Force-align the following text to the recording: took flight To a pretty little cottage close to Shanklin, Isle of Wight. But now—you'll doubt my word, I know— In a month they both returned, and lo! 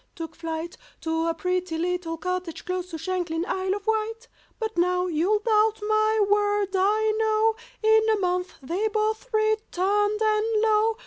took 0.15 0.35
flight 0.35 0.77
To 1.01 1.27
a 1.27 1.35
pretty 1.35 1.77
little 1.77 2.17
cottage 2.17 2.65
close 2.65 2.89
to 2.89 2.97
Shanklin, 2.97 3.45
Isle 3.47 3.75
of 3.75 3.85
Wight. 3.85 4.27
But 4.57 4.75
now—you'll 4.75 5.37
doubt 5.45 5.79
my 5.87 6.19
word, 6.27 6.75
I 6.75 7.13
know— 7.19 7.55
In 7.83 8.09
a 8.09 8.19
month 8.19 8.55
they 8.63 8.87
both 8.87 9.31
returned, 9.31 10.19
and 10.23 10.45
lo! 10.61 10.97